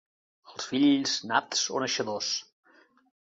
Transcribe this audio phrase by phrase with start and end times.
[0.53, 2.31] Els fills nats o naixedors.